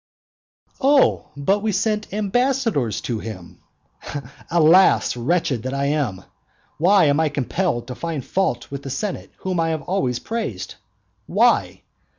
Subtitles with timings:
[0.81, 3.59] "Oh, but we have sent ambassadors to him."
[4.49, 6.23] Alas, wretched that I am!
[6.79, 10.73] why am I compelled to find fault with the senate whom I have always praised?
[11.27, 11.83] Why?